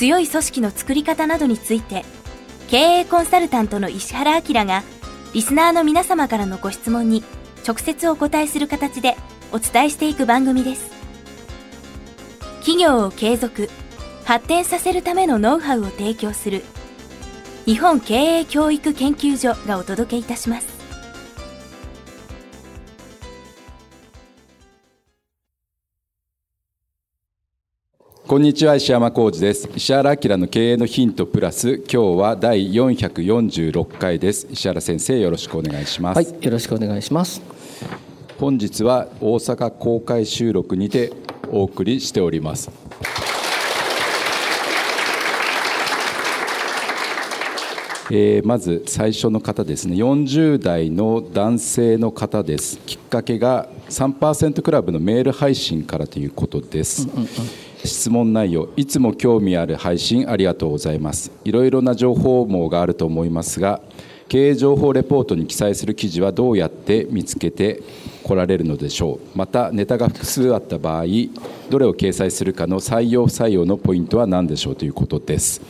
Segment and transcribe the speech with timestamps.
[0.00, 2.06] 強い組織の作り方などについて
[2.70, 4.82] 経営コンサルタントの石原明が
[5.34, 7.22] リスナーの皆様からのご質問に
[7.68, 9.14] 直接お答えする形で
[9.52, 10.90] お伝えしていく番組です。
[12.60, 13.68] 企業を継続
[14.24, 16.64] 発展させるためのノウハウを提供する
[17.66, 20.79] 日本経営教育研究所がお届けいたします。
[28.30, 29.68] こんにちは石山浩二です。
[29.74, 34.46] 石原明の経営のヒントプラス今日は第446回です。
[34.48, 36.16] 石原先生よろしくお願いします。
[36.16, 37.42] はいよろしくお願いします。
[38.38, 41.12] 本日は大阪公開収録にて
[41.50, 42.70] お送りしております。
[48.12, 49.96] えー、まず最初の方ですね。
[49.96, 52.78] 40代の男性の方です。
[52.86, 57.28] きっかけが3%クラブのメール配信からということです、うんうんうん
[57.84, 61.30] 質問内容いつも興味ある配信ありがとうございます。
[61.44, 63.80] いろいろな情報網があると思いますが
[64.28, 67.82] 経営情報レポートに記載する記事はどうやって見つけて
[68.22, 69.38] 来られるのでしょう。
[69.38, 71.04] またネタが複数あった場合
[71.68, 75.60] どれを掲載するかの採用不採用のポイントは何でしょうということです。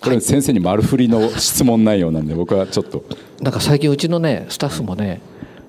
[0.00, 3.04] これ先生に丸振りの質問内容なんで僕はちょっと。
[3.40, 5.20] なんか最近うちのねスタッフもね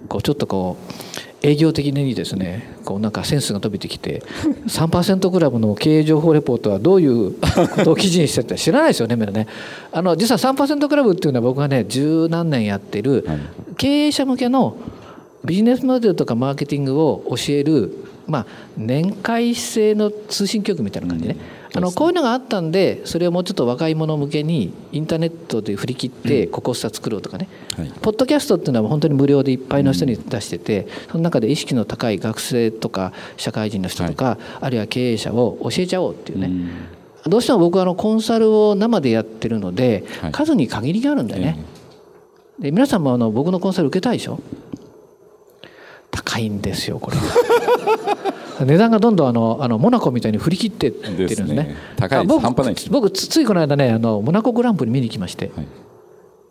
[0.08, 4.22] こうちょっとこう営業的にですねこうなんかセンスが飛びてきて
[4.68, 9.48] 3%クラブの経営情報レポートはどういうことを記事にしてって知らないですよねみんなね。
[9.92, 13.26] あの実は3%クラブっていうのは僕がね十何年やってる
[13.78, 14.76] 経営者向けの
[15.46, 27.48] ビジネスモデルとかマーケティングを教えるまあ年会制の通信局みたいな感じね、うんあのこういうのがあったんでそれをもうちょっと若い者向けにインターネットで振り切ってココスタ作ろうとかね、
[27.78, 36.52] はい、ポッドキャストっていうのは本当に無料でいっぱいの人に出しててその中で意識の高い学生とか社会人の人とか、はい、あるいは経営者を教えちゃおうっていうね、
[37.26, 41.64] どうしても僕はあのコンサルを生でやってるので、数に限りがあるんだよね。
[42.58, 44.40] で皆さんもあの僕のコンサル受けたいでしょ？
[46.12, 47.18] 高いんですよこれ
[48.66, 55.68] 値段がどんどんあのあのモナコみたいに振り切ってってるんですね、ね、高い僕半端ない僕ついこの間ねあのモナコグランプリ見に来まして、はい、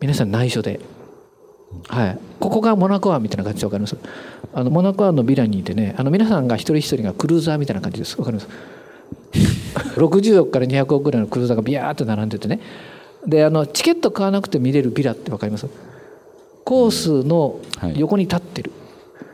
[0.01, 0.79] 皆さん内緒で、
[1.87, 3.97] はい、ここがモナコ湾みたいな感じで分かります？
[4.53, 8.15] あのモナコ湾のビラにいてねあの皆さんが一人一人がクルーザーみたいな感じです。
[8.15, 8.49] 分かります？
[9.99, 12.59] 60億から200億ぐらいのクルーザーがビヤーっと並んでてね。
[13.27, 15.67] であのチケット買わなくて見れるビラって分かります？
[16.63, 17.59] コースの
[17.95, 19.25] 横に立ってる、は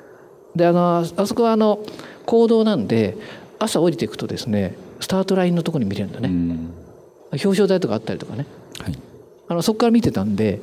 [0.55, 1.79] い、であのあそこはあの
[2.25, 3.17] 行動なんで
[3.59, 6.29] 朝降りていくとですねスタートラインのところに見れるんだね、
[7.31, 8.45] 表彰台とかあったりとかね、
[8.79, 8.97] はい、
[9.47, 10.59] あのそこから見てたんで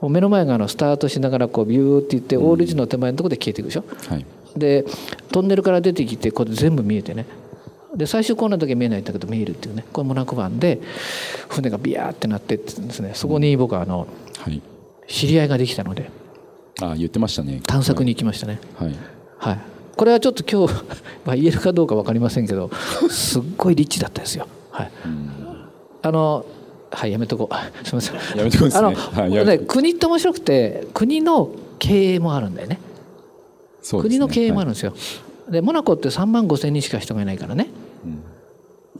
[0.00, 4.26] もう目の前があのスタートしながらこうビューっていってオールジの手前のところで消えていくでしょ、はい、
[4.56, 4.84] で
[5.30, 7.26] トンネルから出てきてこれ全部見えてね。
[7.94, 9.84] で最終コーナーだけ見えないんだけど見えるっていうね。
[9.92, 10.80] これモナコ湾で
[11.48, 13.12] 船がビヤーってなってってですね。
[13.14, 14.06] そこに僕はあの、
[14.38, 14.62] はい、
[15.08, 16.08] 知り合いができたので。
[16.80, 17.60] あ言ってましたね。
[17.66, 18.60] 探索に行きましたね。
[18.76, 18.94] はい、
[19.38, 20.82] はいこれはちょっと今日、
[21.26, 22.70] まあ、言えるかどうか分かりませんけど
[23.10, 24.46] すっごいリッチだったですよ。
[24.70, 24.90] はい、
[26.00, 26.46] あの
[26.90, 27.54] はいやめとこう。
[27.86, 28.38] すみません。
[28.38, 28.96] やめとこうですね。
[29.14, 34.96] あの、ね、国って面白くて国の経営もあるんだよね、ね、国の経営もあるんですよ、は
[35.50, 37.68] い、でモナコって3万5千人しか人がいないからね、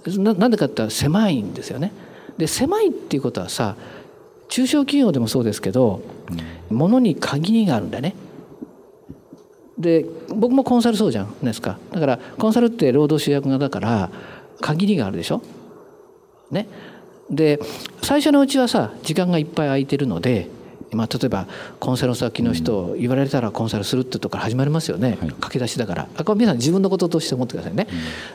[0.07, 1.93] うん、ななんでかって言ったら狭いんですよね。
[2.37, 3.75] で狭いっていうことはさ
[4.49, 6.03] 中小企業でもそうですけど、
[6.71, 8.15] うん、ものに限りがあるんだよね
[9.81, 11.79] で僕もコンサルそうじゃんですか。
[11.91, 14.11] だからコンサルって労働集約型だから
[14.61, 15.43] 限りがあるでしょ？
[16.51, 16.69] ね。
[17.31, 17.59] で
[18.03, 20.49] 最初のうちはさ時間がいっぱい空いてるので
[20.93, 21.47] まあ、例えば
[21.79, 26.09] コンサル先の人を言われたらコンサルするってとこから始まりますよね、はい、駆け出しだから。
[26.17, 27.87] あこれ皆さん自分のこととして思ってくださいね、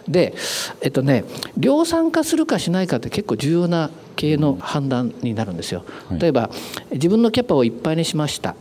[0.07, 0.33] うん、で
[0.79, 1.25] えっとね
[1.57, 5.83] 量産化するかしないかって結構重要な経営の判断になるんですよ、
[6.17, 6.49] 例えば
[6.93, 8.55] 自分のキャパをいっぱいにしました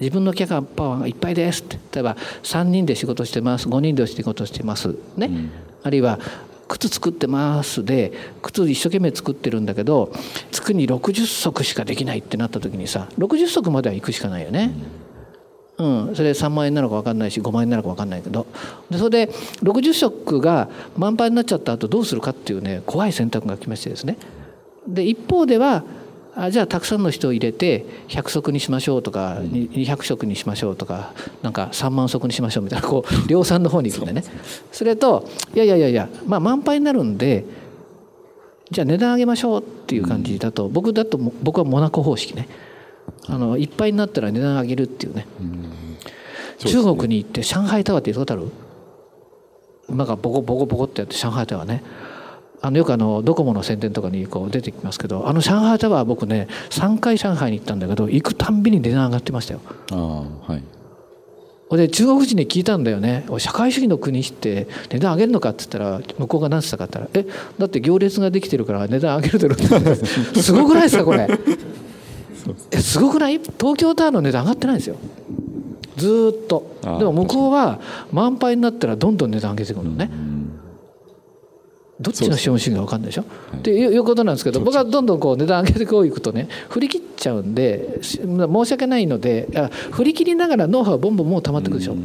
[0.00, 1.78] 自分のキャパワーがいっぱいですって。
[1.92, 3.68] 例えば3人で仕事してます。
[3.68, 4.96] 5人で仕事してます。
[5.16, 5.50] ね、うん、
[5.82, 6.18] あるいは
[6.68, 7.84] 靴作ってます。
[7.84, 8.12] で
[8.42, 10.12] 靴一生懸命作ってるんだけど
[10.52, 14.72] 月に60足しかできないってなった時にさ60足までは行くしかないよね。
[15.76, 18.46] うん、うん、それ3万円なのか分かんないし5万円なのか分かんないけど。
[18.88, 19.32] でそれで
[19.62, 24.16] 60食が満杯になっちゃった後どうするかっていうね怖い選択が来ましてですね。
[24.86, 25.84] で一方では
[26.36, 31.12] あじゃあたくさんの人を入れて100足にしましょうとか200食にしましょうとか
[31.42, 34.24] なんか3万足にしましょうみたいなこう量産の方に行くんでね。
[34.70, 37.44] それといやいやいやいやまあ満杯になるんで
[38.70, 42.48] じゃあ値段上げましょうっていう感じだと僕だと僕はモナコ方式ね。
[43.26, 45.26] あのいっぱいになったら値段上げるっていうね。
[46.58, 48.46] 中国に行って上海タワーって言ったことあ
[49.88, 49.96] る？
[49.96, 51.82] なんかボコボコボコってやって上海タワーね
[52.62, 59.60] あのよくあのドコモの宣伝とかにこう出てきますけどあの上海タワー僕ね3回上海に行ったんだけど行くたんびに値段上がってましたよ。
[59.92, 60.62] あはい。
[61.76, 63.24] で中国人に聞いたんだよね。
[63.38, 69.56] 社会主義の国って値段上げるのかって言ったら向こうが何て言ったかって言ったら「えだって行列ができてるから値段上げるだろ」っ
[70.34, 70.50] てす。
[70.52, 71.28] ごくないですかこれ。
[72.72, 73.38] えすごくない？
[73.38, 74.96] 東京タワーの値段上がってないんですよ。
[75.96, 76.76] ずっと。
[76.82, 77.78] でも向こうは
[78.10, 80.10] 満杯になったらどんどん値段上げてくるのね、
[82.00, 89.48] どっちの資本主義か分かんないでしょ、はい、っていうことなんですけど僕はどんどんこう値段上げてこういくとね振り切っちゃうんで申し訳ないので
[89.90, 91.92] 振り切りながらノウハウボンボンもう溜まってくるでしょ？
[91.92, 91.96] う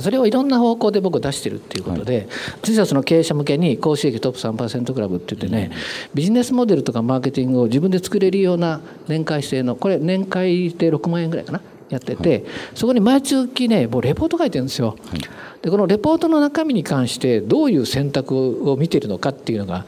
[0.00, 2.28] それをいろんな方向で僕出してるっていうことで、はい、
[2.62, 5.70] 実はその経営者向けに高収益トップ3%クラブって言ってね、
[6.12, 11.62] ビジネスモデルとかマーケティングを自分で作れるような年会制のこれ年会で6万円ぐらいかな？
[11.88, 12.44] やってて、はい、
[12.74, 14.96] そこに毎月ねもうレポート書いてるんですよ。
[15.10, 15.20] はい
[15.62, 19.84] でこのレポートの中身に関してどういう選択を見ているのかっていうのが、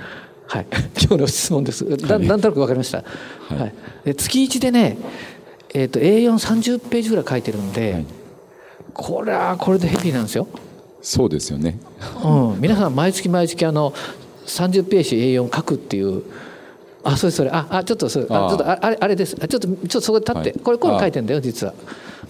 [0.46, 0.66] はい、
[1.00, 1.88] 今日の質問です。
[1.96, 2.98] だなんとなく分かりました。
[2.98, 3.04] は
[3.54, 3.74] い、はい、
[4.04, 4.98] で月1でね、
[5.74, 8.06] えーと、A430 ページぐらい書いてるんで、はい、
[8.92, 10.48] これはこれでヘビーなんですよ。
[11.02, 11.78] そうですよね。
[12.24, 13.94] うん、皆さん毎月毎月あの
[14.46, 16.24] 30ページ A4 書くっていう
[17.02, 17.50] あそれそれ。
[17.50, 19.36] ああちょっとそれあちょっとあれあれです。
[19.36, 21.74] ちょっとちょっとそこで立って、はい、これこれ書いてんだよ実は。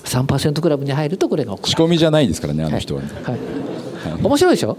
[0.04, 3.22] 3%クラブに入るとこれが仕込みじゃないですからねあの人は、はい。
[3.32, 4.78] はい、面白いでしょ？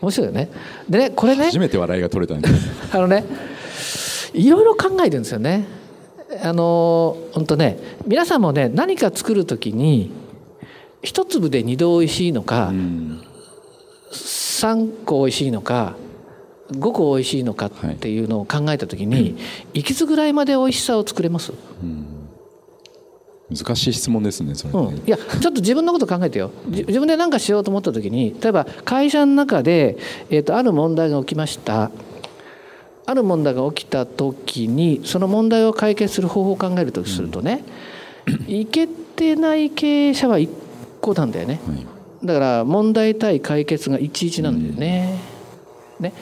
[0.00, 0.50] 面白いよね。
[0.88, 1.44] でねこれね。
[1.44, 3.24] 初めて笑いが取れたんです あのね
[4.34, 5.64] いろいろ考えてるんですよね。
[6.42, 10.10] あの本当ね皆さんもね何か作る時に
[11.02, 13.22] 一粒で二度おいしいのか、うん、
[14.10, 15.94] 3個おいしいのか
[16.72, 22.16] 5個美味しいのかっていうのを考えた時に、はい、いくつぐらいまで美味しさを作れます、うん、
[23.50, 24.80] 難しい質問ですねそれ、ね。
[24.80, 26.50] うん、いやちょっと自分のこと考えてよ。
[26.66, 29.96] 自分で何かしようと思った時に例えば会社の中で、
[30.30, 31.90] えーと、ある問題が起きました。
[33.08, 37.62] ある問題が起きた時にその問題を解決する方法を考えるとするとね、
[38.26, 40.48] うん、いけてない経営者は1
[41.00, 41.86] 個なんだよね、はい、
[42.26, 45.20] だから問題対解決が11なんだよね。
[46.00, 46.12] ね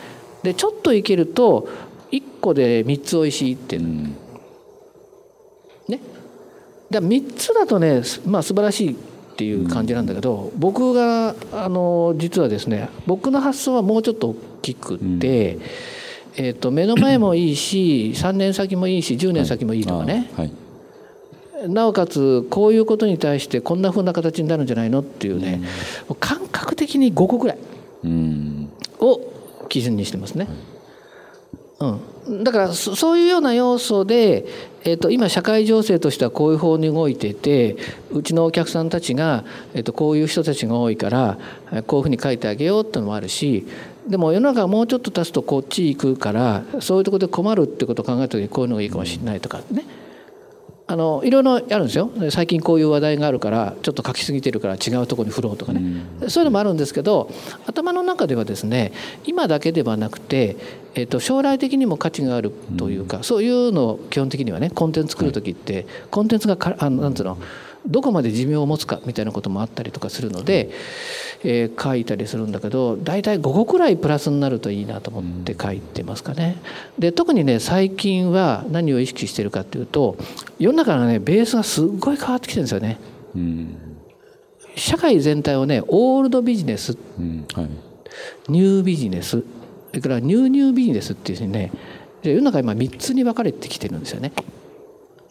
[0.45, 1.69] でちょっといけると
[2.13, 4.15] 1個で3つおいしいってね。
[6.91, 15.63] だ3つだとねまあ素晴らしいっていう感じなんだけど、うん、僕があの実はですね僕の発想はもうちょっと大きくて、うん、
[16.37, 20.53] えーと、目の前もいいし 3年先もいいし10年先もいいとかね、はい。
[21.59, 25.63] はい、なおかつこういうことに対してこんなふうな形になるんじゃないのっていうね、
[26.21, 27.59] 感覚的に5個ぐらい
[29.01, 29.34] を
[29.65, 30.49] 基準にしてますね。
[32.27, 34.47] うん、だからそういうような要素で、
[34.85, 37.77] えー、と今社会情勢としてはこういう方に動いてて
[38.13, 39.45] うちのお客さんたちが、
[39.75, 41.39] えー、とこういう人たちが多いから
[41.87, 43.67] こういうふうに書いてあげようっていうのもあるし
[44.07, 49.85] でも世の中がもうちょっと経つとこっち行くからそういうとこで困るってことを考えた時にこういうのがいいかもしれないとかね。
[50.87, 52.11] あのいろいろあるんですよ。
[52.31, 55.81] 最近こういう話題があるからちょっと書きすぎてるから違うところに振ろうとかね、
[56.21, 57.31] うん、そういうのもあるんですけど
[57.67, 58.93] 頭の中ではですね
[59.25, 60.57] 今だけではなくて、
[60.95, 67.39] えー、と将来的にも価値があるというか、うん、そういうのを基本的にはねコンテンツ作る時って、はい、コンテンツがかあのなんつうの
[67.87, 70.71] どこまで寿命を持つかみたいなこともあったりとかするので、
[71.43, 76.57] えー、書いたりするんだけど大体5個くらいプラスになるといいなと思って書いてますかね。
[76.99, 80.17] で特にね最近は何を意識してるかっていうと
[80.59, 82.99] 世の中のねベースがすっごい変わってきてるんですよね。
[84.77, 87.69] 社会全体をねオールドビジネス、うんはい、
[88.49, 89.45] ニュービジネス
[89.91, 91.71] それからニューニュービジネスっていうふうにね
[92.23, 94.33] 世の中今3つに分かれてきてるんですよね。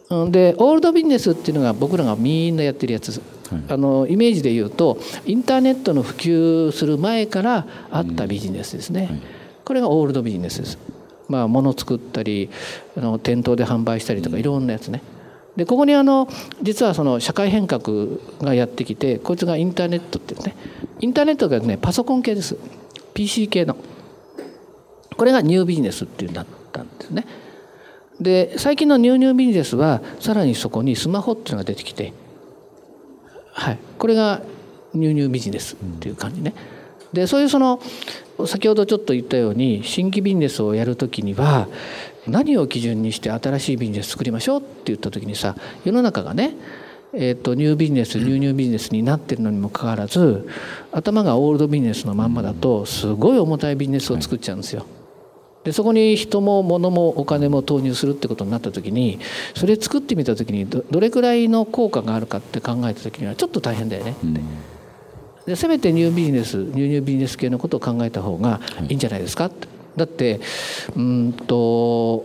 [0.08, 9.16] でオールドビジネスっていうのが僕らがみんなやってるやつ、はい、あのイメージで言うとインターネットの普及する前からあったビジネスですね、うん。
[9.16, 9.22] はい、
[9.64, 10.78] これがオールドビジネスです。
[11.26, 12.50] まあ、物作ったり
[12.96, 15.02] あの店頭で販売したりとかいろんなやつね。
[15.56, 16.28] でここにあの
[16.62, 18.08] 実はその社会変革
[18.42, 20.54] がやってきてこいつがインターネットっていうね。
[21.00, 22.58] インターネットがねパソコン系です。
[23.14, 23.76] PC 系の。
[25.16, 27.24] これがニュービジネスっていうなったんですね。
[28.20, 32.12] で最近のニューニュービジネスはさらにそこにスマホっていうのが出てきて、
[33.52, 34.42] はい、これが
[34.94, 36.54] ニューニュービジネスっていう感じね。
[37.12, 37.80] でそういうその
[38.46, 41.68] 先ほどちょっと言ったように新規ビジネスをやる時には
[42.26, 45.54] 何を基準にして新しいビジネス作りましょうって言った時にさ
[45.84, 46.56] 世の中がね
[47.16, 50.48] えーと、ニュービジネスニューニュービジネスになってるのにもかかわらず
[50.90, 54.84] 頭がオールドビジネスのまんまだとすごい重たいビジネスを作っちゃうんですよ。
[55.64, 59.18] でそこに人も物もお金も投入するってことになった時に
[59.54, 64.40] それ作ってみた時にどれくらいの効果があるかって考えた時にはちょっと大変だよねって。
[65.46, 69.68] でせめてニュービジネスニューニュービジネス系のことを考えた方がいいんじゃないですかって。
[69.96, 70.40] だって
[70.96, 72.24] うんと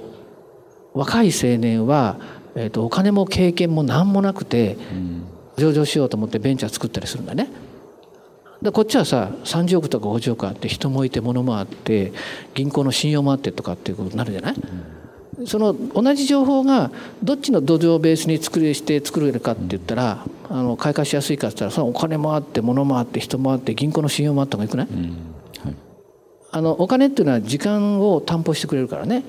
[0.93, 2.17] 若い青年は
[2.55, 4.77] えーと、お金も経験も何もなくて、
[5.57, 7.47] 上場しようと思ってベンチャー作ったりするんだね。
[8.61, 12.11] でこっちはさ30億とか50億あって人もいて物もあって
[12.53, 14.55] 銀行の信用もあってとかっていうことになるじゃない、
[15.37, 16.91] うん、その同じ情報が
[17.23, 25.03] どっちの土壌をベースに作りして作れるかって言ったら、うん、あの開花しやすいかって言ったらそのお金もあって物もあって人もあって銀行の信用もあった方がよくない、うん。
[25.03, 25.75] はい、
[26.51, 29.23] あのお金っていうのは時間を担保してくれるからね、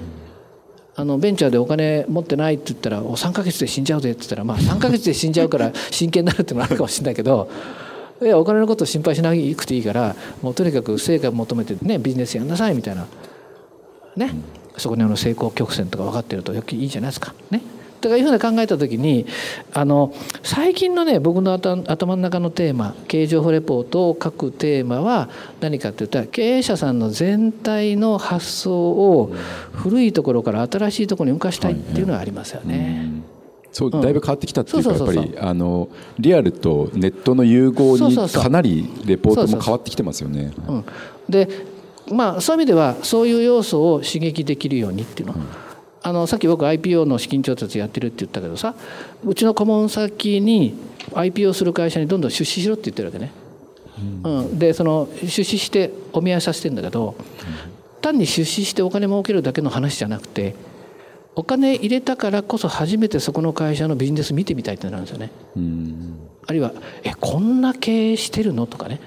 [0.96, 7.48] あのベンチャーでお金持ってないって言ったら「お3か月で死んじゃうぜ」って言ったらまあ3か月で死んじゃうから 真剣になるってのもあるかもしれないけど
[8.22, 13.06] いやお金のこと心配しなくていいからもうとにかく成果を求めてねビジネスやんなさいみたいな
[14.16, 14.32] ね
[14.76, 17.62] そこにあの成功曲線とか分かってるとよくいいじゃないですかね。
[18.00, 19.26] とかいうふうに考えた時に
[19.74, 25.28] あの最近のね僕の頭の中のテーマ経営情報レポートを書くテーマは
[25.60, 29.32] 何かっていったら経営者さんの全体の発想を
[29.72, 33.19] 古いところから新しいところに動かしたいっていうのはありますよね。
[33.72, 40.52] そうだいぶ変わってきたっていうか、やっぱりあのリアルとネットの融合にかなりレポートも変わってきてますよね。
[41.28, 41.48] で
[42.10, 45.34] まあそういう意味ではそういう要素を刺激できるようにっていうの。
[45.34, 45.46] うん。
[46.02, 48.74] あのさっき僕 IPO の資金調達やってるって言ったけどさ
[49.22, 50.74] うちの顧問先に
[51.12, 53.30] IPO する会社にどんどん出資しろって言ってるわけね。
[54.24, 57.14] うん、うん、でその出資してお見合いさせてんだけど、
[58.00, 60.54] 単に出資してお金儲けるだけの話じゃなくて
[61.40, 65.30] お金入れたからこそ初めてそこの会社のビジネス見てみたいってなるんですよね。
[65.56, 69.00] うん、あるいは「えこんな経営してるの?」とかね。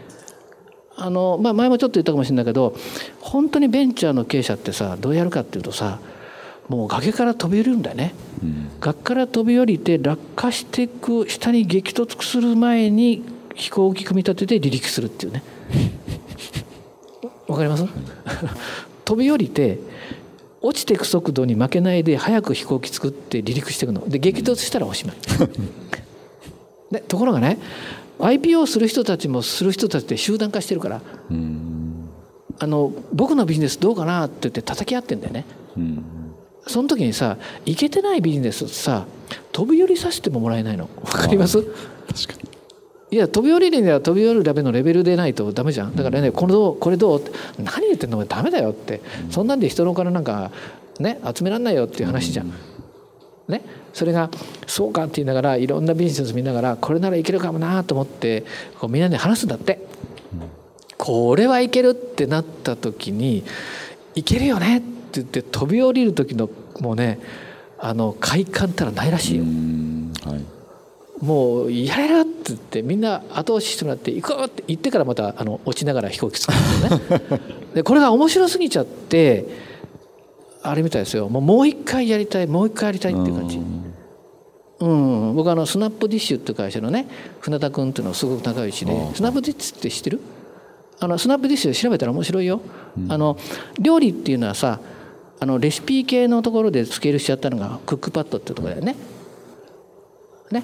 [0.96, 2.76] あのまあ、前もちょっと言ったかもしれないけど
[3.20, 6.00] 本当にベンチャーの経営者ってさどうやるかっていうとさ
[6.70, 8.14] もう崖から飛び降りるんだよね、
[8.44, 13.24] うん、崖から飛び降りて落下していく下に激突する前に
[13.56, 15.42] 飛行機組み立てて離陸するっていうね
[17.50, 17.86] わかります？
[19.04, 19.80] 飛び降りて
[20.64, 24.08] 落ちていく速度に負けないで早く飛行機作って離陸していくの。
[24.10, 25.16] で激突したらおしまい。
[26.92, 27.60] でところがね
[28.20, 31.02] IPO する人たちもする人たちって集団化してるから
[32.60, 35.46] あの僕のビジネスどうかなって言って叩き合ってんだよね。
[36.66, 39.06] その時にさいけてないビジネスさ
[39.52, 40.88] 飛び降りさせてももらえないの。
[41.04, 41.62] 分かります？
[41.62, 41.74] 確か
[42.42, 42.50] に
[43.14, 45.96] いや飛び降りるには飛び降りるためのレベルでないとダメじゃん。
[45.96, 48.26] だからねこれどうこれどうって何言ってんの？
[48.26, 50.52] ダメだよって、そんなんで人のお金なんか
[51.00, 52.52] ね集めらんないよっていう話じゃん、
[53.48, 53.62] ね、
[53.94, 54.32] それが
[54.66, 58.46] そうかって言いながらいろんなビジネス見ながらこれならいけるかもなと思って
[58.80, 59.80] こうみんなで話すんだって、
[60.98, 63.44] これはいけるってなった時に
[64.16, 64.88] いけるよねって
[65.22, 67.20] 言って飛び降りる時のもうね
[67.78, 69.44] あの快感ったらないらしいよ。
[70.26, 70.46] はい、
[71.24, 77.42] もうやれるって言ってみんな後押ししてもらって行こうって言ってからまたあの落ちながら飛行機作るんですよね。
[77.76, 79.46] でこれが面白すぎちゃって
[80.62, 81.30] あれみたいですよ。
[81.30, 83.58] もうもう一回やりたいもう一回やりたいっていう感じ。
[84.80, 87.08] うん、僕あの SnapDish っていう会社のね
[87.40, 90.20] 船田君っていうのはすごく仲良しで SnapDish って知ってる？
[91.00, 92.60] あの SnapDish 調べたら面白いよ、
[92.98, 93.38] うん、あの
[93.80, 94.82] 料理っていうのはさ
[95.40, 98.98] あのレシピ系のところでスケールしちゃったのがクックパッドってとこだよね。
[100.52, 100.64] ね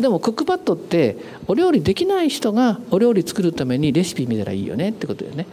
[0.00, 1.16] でもクックパッドって
[1.48, 5.46] お料理できない人がお料理作るためにレシピ見たらいいよねってことだよね。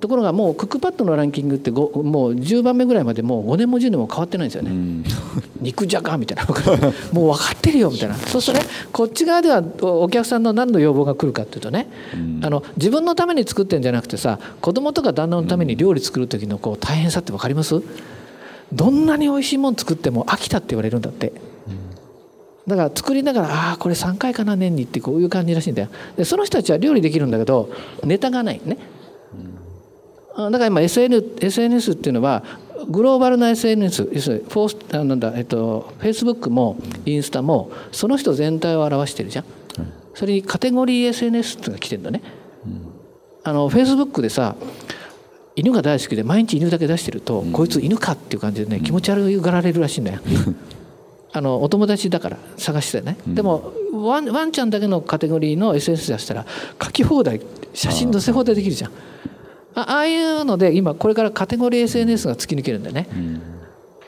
[0.00, 1.88] ところがもうクックパッドのランキングってもう
[2.34, 5.02] 10番目ぐらいまでもう5年も10年も変わってないんですよね。
[5.62, 6.44] 肉じゃがみたいな
[7.10, 11.88] もう分かってるよみたいなそうするとねこっち側ではお客さんの何の要望が来るかっていうとね、
[12.42, 17.82] あの自分のために作ってんじゃなくてさ子供とか旦那のために料理作る時のこう大変さって分かります？
[18.74, 21.32] どんなに美味しいもん作っても飽きたって言われるんだって。
[22.68, 25.88] だから作りながらああこれ3回かな年にってこういう感じらしいんだよ。
[26.16, 27.70] でその人たちは料理できるんだけど
[28.04, 28.78] ネタがないね。
[30.36, 32.44] だから今 SN SNS っていうのは
[32.88, 39.44] グローバルな SNS 要するにフォースなんだ、えっと、Facebook もインスタもその人全体を表してるじゃん、
[40.14, 42.22] それにカテゴリー SNS っていうのが来てるんだね、
[43.42, 44.54] あの Facebook でさ
[45.56, 50.20] 犬が大好きで毎日犬だけ出してると、こいつ犬かっていう感じでね気持ち悪がられるらしいんだよ
[51.32, 56.46] あのお友達だから探してね、でもワンワンちゃんだけのカテゴリーの SNS 出したら
[56.82, 57.40] 書き放題
[57.74, 58.90] 写真載せ放題できるじゃん。
[59.74, 63.08] ああいうので今これからカテゴリー SNS が突き抜けるんだよね。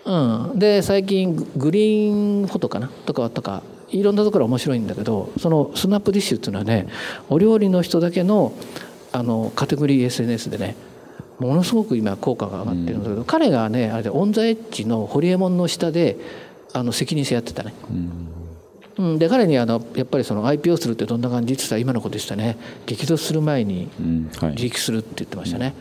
[0.04, 2.88] うん、で最近グリーンフォトかな？
[2.88, 6.88] とかとかいろんなところ面白いんだけどそのスナップディッシュっていうのはね
[7.28, 8.52] お料理の人だけの
[9.12, 10.76] あのカテゴリー SNS でね
[11.38, 16.16] ものすごく今効果が上がってるんだけど、うん、彼がねあれでオン・ザ・エッジのホリエモンの下で
[16.72, 17.74] あの責任者やってたね。
[18.98, 22.58] うん、で彼にあのやっぱりその IP をするってどんな感じって言ったら今のことでしたね。
[22.86, 25.74] 激突する前に自力するって言ってましたね、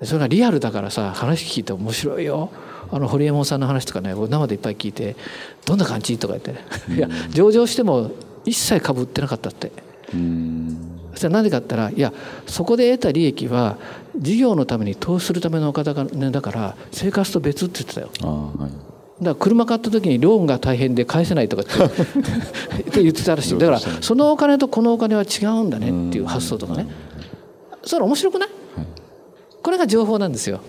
[0.00, 2.50] うん、それがリアルだからさ話聞いて面白いよ。
[2.90, 5.16] あの堀江門さんの話とかね生でいっぱい聞いて
[5.64, 8.10] 「どんな感じ?」とか言って、いや上場しても
[8.44, 9.72] 一切株売ってなかったって。
[11.12, 12.12] そしたらなぜかって言ったらいや
[12.46, 13.76] そこで得た利益は
[14.16, 18.10] 事業のために投資するためのお方が、ね、だから生活と別って言ってたよ。
[18.58, 18.91] はい
[19.22, 21.64] だから車買った時にローンが大変で返せないとかっ
[22.90, 23.58] て 言ってたらしい。
[23.58, 26.88] だからそのお金とこのお金は違うんだねっていう発想とかね。
[27.84, 28.48] それ面白くない、
[29.62, 30.60] これが情報なんですよ。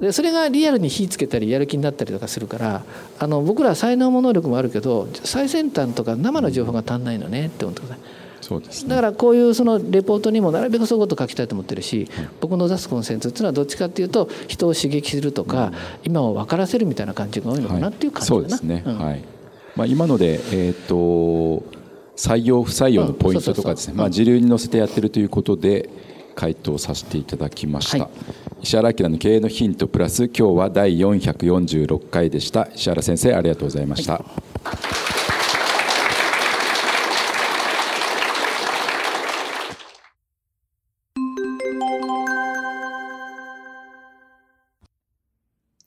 [0.00, 2.82] でそれがリアルに火つけたりやる気になったりとかするから
[3.18, 8.27] あの僕ら才能も能力もあるけど最先端とか生の情報が足んないのねって思ってください。
[8.48, 12.08] そうです、ね、だからこういうそのレポートにもなるべくそういうこと書きたいと思ってるし、
[12.40, 15.70] 僕の出すコンセンツっていうのはどっちかっていうと人を刺激するとか、
[16.02, 19.24] 今を分からせるみたいな感じが多いのかなっていう感じかな、はい、そうですね、うん、はい。
[19.76, 21.62] まあ、今ので、えーと、
[22.16, 25.90] 採用不採用のポイントとかですね、まあ、時流に乗せてやってるということで
[26.34, 28.10] 回答させていただきました、は
[28.60, 32.68] い、石原明の経営のヒントプラス今日は第446回でした。
[32.74, 35.07] 石原先生ありがとうございました、はい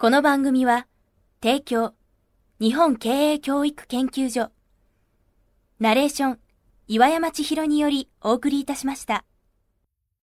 [0.00, 0.86] この番組は
[1.42, 1.92] 提供
[2.60, 4.52] 日本経営教育研究所
[5.80, 6.38] ナレーション
[6.86, 9.24] 岩山千尋によりお送りいたしました。